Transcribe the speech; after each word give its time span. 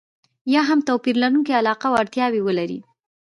یا 0.53 0.61
هم 0.69 0.79
توپير 0.87 1.15
لرونکې 1.23 1.53
علاقه 1.61 1.85
او 1.89 1.93
اړتياوې 2.01 2.41
ولري. 2.43 2.79